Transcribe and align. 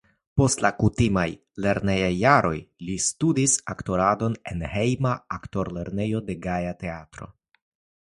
Post 0.41 0.61
la 0.65 0.69
kutimaj 0.83 1.25
lernejaj 1.65 2.07
jaroj 2.21 2.53
li 2.87 2.95
studis 3.07 3.53
aktoradon 3.73 4.37
en 4.53 4.63
hejma 4.77 5.13
aktorlernejo 5.37 6.23
de 6.31 6.37
Gaja 6.47 6.73
Teatro. 6.85 7.29